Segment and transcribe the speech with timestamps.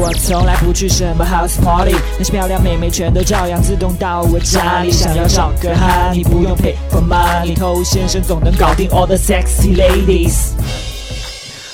[0.00, 4.92] 我从来不去什么 house party，那些漂亮妹妹全都照样自动到我家里。
[4.92, 10.52] 想要找个哈，你不用 pay for money，偷先生总能搞定 all the sexy ladies。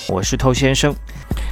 [0.09, 0.97] 我是偷先生，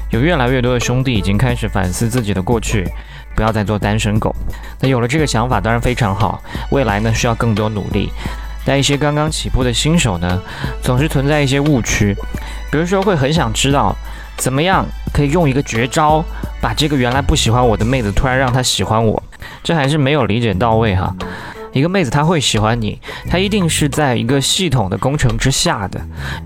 [0.08, 2.90] 有越来越多的兄弟已经开始反思自己的过去，
[3.36, 4.34] 不要再做单身狗。
[4.80, 8.10] 那有了这个想法当然非常好，未来呢需要更多努力。
[8.64, 10.40] 但一些刚刚起步的新手呢，
[10.82, 12.16] 总是存在一些误区，
[12.70, 13.94] 比如说会很想知道，
[14.38, 16.24] 怎么样可以用一个绝招，
[16.62, 19.20] 把这个原来不喜欢我的妹子突然让她喜欢我，
[19.64, 21.14] 这还是没有理解到位哈。
[21.72, 26.00] 一个妹子她会喜欢你，她一定是在一个系统的工程之下的，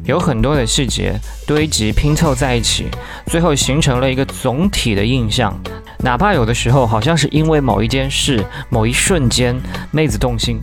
[0.04, 2.86] 有很多的细节堆积拼凑在一起，
[3.26, 5.54] 最后形成了一个总体的印象。
[5.98, 9.54] 哪怕有的时候好像是因为某一件事、某一瞬间，
[9.90, 10.58] 妹子动心。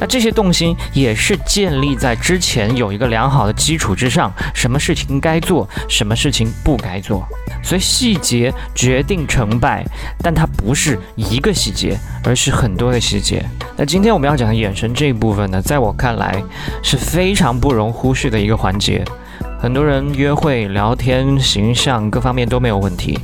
[0.00, 7.26] 那这些动心也是建立在之前有一个良好的基础之上，什么事情该做，什么事情不该做，
[7.62, 9.84] 所以细节决定成败，
[10.22, 13.44] 但它不是一个细节，而是很多的细节。
[13.76, 16.42] 那今天我们要讲的眼神这一部分呢，在我看来
[16.82, 19.04] 是非常不容忽视的一个环节。
[19.60, 23.18] 很多人约会、聊天、形象各方面都没有问题，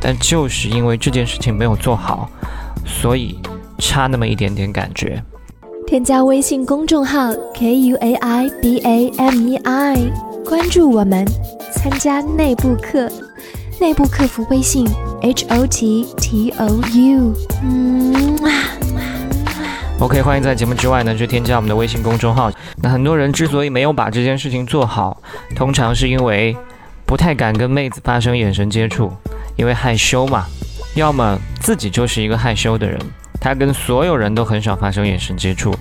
[0.00, 2.30] 但就是因为这件事情没有做好，
[2.86, 3.36] 所以
[3.78, 5.20] 差那么一点点感觉。
[5.92, 9.96] 添加微信公众号 k u a i b a m e i，
[10.42, 11.22] 关注我们，
[11.70, 13.12] 参加内部课，
[13.78, 14.88] 内部客服微信
[15.20, 17.34] h o t t o u。
[17.62, 18.38] 嗯
[20.00, 22.50] OK，欢迎在节目之外呢去添加我们的微信公众号。
[22.76, 25.22] 那很多人之所以没有把这件事情做好，
[25.54, 26.56] 通常是因为
[27.04, 29.12] 不太敢跟妹子发生眼神接触，
[29.56, 30.46] 因为害羞嘛，
[30.96, 32.98] 要么自己就是一个害羞的人。
[33.42, 35.74] 他跟所有人都很少发生眼神接触，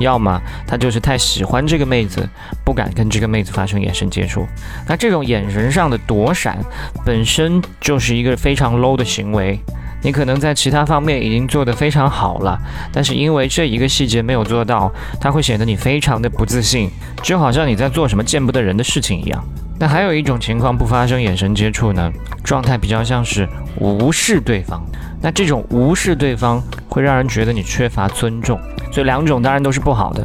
[0.00, 2.28] 要么他就是太喜欢这个妹子，
[2.64, 4.44] 不敢跟这个妹子发生眼神接触。
[4.88, 6.58] 那这种眼神上的躲闪，
[7.04, 9.60] 本身就是一个非常 low 的行为。
[10.02, 12.58] 你可能在其他方面已经做得非常好了，
[12.92, 16.90] 但是因为这一个细节没有做到，它会显得你非常的不自信，
[17.22, 19.42] 就好像你在做什么见不得人的事情一样。
[19.78, 23.48] 那还有一种情况不发生眼神接触呢，状态比较像是
[23.78, 24.84] 无视对方。
[25.22, 26.62] 那这种无视对方
[26.94, 28.56] 会让人觉得你缺乏尊重，
[28.92, 30.24] 所以两种当然都是不好的。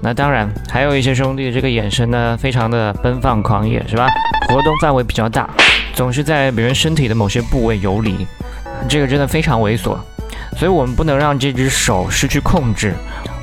[0.00, 4.08] 那当然还有一些兄弟这个眼神呢，非常的奔放狂野，是吧？
[4.48, 5.46] 活动范围比较大，
[5.92, 8.26] 总是在别人身体的某些部位游离，
[8.88, 9.94] 这个真的非常猥琐。
[10.56, 12.94] 所以我们不能让这只手失去控制，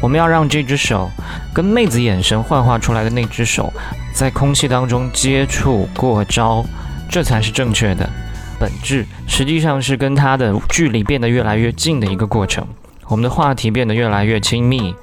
[0.02, 1.12] 我们要让这只手
[1.54, 3.72] 跟妹子眼神幻化出来的那只手
[4.12, 6.66] 在空气当中接触过招，
[7.08, 8.10] 这才是正确的。
[8.60, 12.68] 本质实际上是跟它的距离变得越来越近的一个过程，
[13.08, 14.94] 我们的话题变得越来越亲密，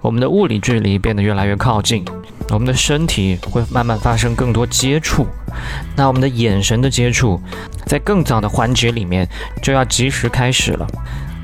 [0.00, 2.04] 我们的物理距离变得越来越靠近，
[2.50, 5.26] 我们的身体会慢慢发生更多接触，
[5.96, 7.40] 那我们的眼神的接触，
[7.86, 9.28] 在更早的环节里面
[9.62, 10.86] 就要及时开始了。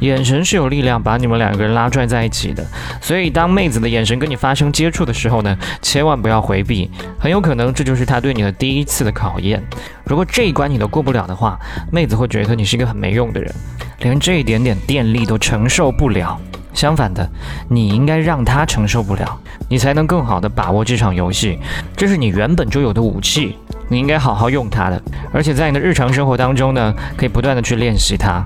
[0.00, 2.64] 眼神是有力量把你们两个人拉拽在一起的，
[3.00, 9.62] 所以当妹子的眼神跟你发生接触的时候呢，千万不要回避，很有可能这就是她对你的第一次的考验。
[10.04, 11.58] 如果这一关你都过不了的话，
[11.92, 13.52] 妹子会觉得你是一个很没用的人，
[14.00, 16.38] 连这一点点电力都承受不了。
[16.74, 17.28] 相反的，
[17.68, 21.58] 你应该让她承受不了，你才能更好的把握这场游戏。
[21.96, 23.56] 这是你原本就有的武器，
[23.88, 25.02] 你应该好好用它的。
[25.32, 28.44] 而且在你的日常生活当中呢，可以不断的去练习它。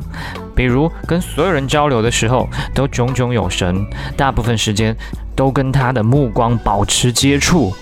[0.62, 3.84] 比如跟所有人交流的时候都炯炯有神，
[4.16, 4.96] 大部分时间
[5.34, 7.74] 都跟他的目光保持接触，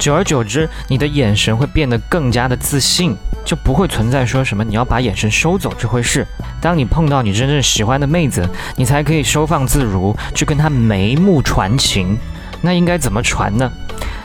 [0.00, 6.26] 久而久之，你的眼神会变得更加的自信，就不会存在说什么你要把眼神收走这回事。
[6.60, 8.44] 当你碰到你真正喜欢的妹子，
[8.74, 12.18] 你才可以收放自如去跟她眉目传情。
[12.62, 13.70] 那应该怎么传呢？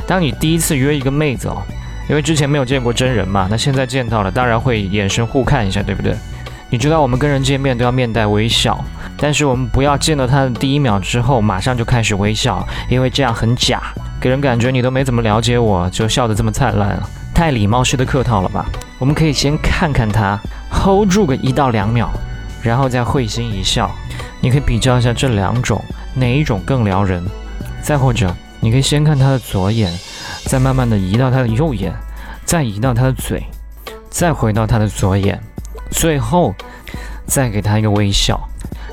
[0.08, 1.62] 当你第一次约一个妹子哦，
[2.10, 6.16] 因为之前没有见过真人嘛，那现在见到了，当然会眼神互看一下，对不对？
[6.72, 8.80] 你知道我们跟人见面都要面带微笑，
[9.18, 13.82] 但是我们不要见到他的第一秒之后马上就开始微笑，因为这样很假，
[14.22, 17.02] 给人感觉你都没怎么了解我就笑得这么灿烂，
[17.34, 18.66] 太礼貌式的客套了吧？
[19.00, 20.40] 我们可以先看看他
[20.72, 22.10] ，hold 住个一到两秒，
[22.62, 23.90] 然后再会心一笑。
[24.40, 25.84] 你可以比较一下这两种
[26.14, 27.24] 哪一种更撩人，
[27.82, 29.92] 再或者你可以先看他的左眼，
[30.46, 31.92] 再慢慢的移到他的右眼，
[32.46, 33.44] 再移到他的嘴，
[34.10, 35.42] 再回到他的左眼。
[35.90, 36.54] 最后，
[37.26, 38.40] 再给他一个微笑。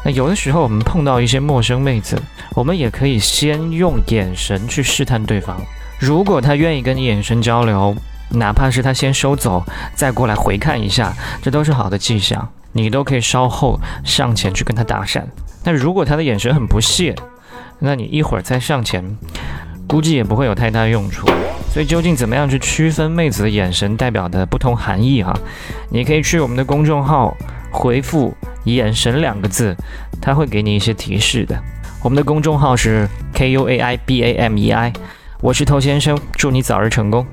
[0.05, 2.21] 那有的时候我们碰到一些陌生妹子，
[2.55, 5.61] 我们也可以先用眼神去试探对方。
[5.99, 7.97] 如果他愿意跟你眼神交流，
[8.31, 9.65] 哪怕是他先收走，
[9.95, 11.13] 再过来回看一下，
[11.43, 12.49] 这都是好的迹象。
[12.73, 15.23] 你都可以稍后上前去跟他搭讪。
[15.65, 17.15] 那如果他的眼神很不屑，
[17.79, 19.17] 那你一会儿再上前，
[19.87, 21.27] 估计也不会有太大用处。
[21.77, 25.39] 所以究竟怎么样去区分妹子的眼神代表的不同含义哈？
[25.91, 27.37] 你可以去我们的公众号
[27.71, 28.35] 回复
[28.65, 29.77] “眼神”两个字，
[30.19, 31.55] 它会给你一些提示的。
[32.03, 34.91] 我们的公众号是 K U A I B A M E I，
[35.43, 37.27] 我是头先生，祝你早日成功。